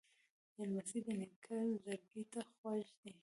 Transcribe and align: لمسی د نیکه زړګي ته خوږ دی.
لمسی 0.69 0.99
د 1.05 1.07
نیکه 1.19 1.57
زړګي 1.83 2.23
ته 2.31 2.41
خوږ 2.55 2.87
دی. 3.01 3.11